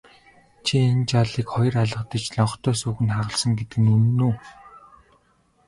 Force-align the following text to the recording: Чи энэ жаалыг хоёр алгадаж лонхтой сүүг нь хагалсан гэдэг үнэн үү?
Чи 0.65 0.75
энэ 0.89 1.05
жаалыг 1.11 1.47
хоёр 1.53 1.75
алгадаж 1.83 2.23
лонхтой 2.35 2.75
сүүг 2.81 2.97
нь 3.05 3.13
хагалсан 3.15 3.51
гэдэг 3.57 3.79
үнэн 3.95 4.19
үү? 4.27 4.33